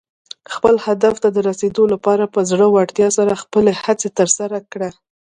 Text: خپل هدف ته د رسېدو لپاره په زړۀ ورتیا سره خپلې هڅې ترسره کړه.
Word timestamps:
خپل 0.53 0.75
هدف 0.85 1.15
ته 1.23 1.29
د 1.35 1.37
رسېدو 1.49 1.83
لپاره 1.93 2.23
په 2.33 2.39
زړۀ 2.49 2.67
ورتیا 2.77 3.07
سره 3.17 3.41
خپلې 3.43 3.71
هڅې 3.83 4.09
ترسره 4.19 4.57
کړه. 4.71 4.89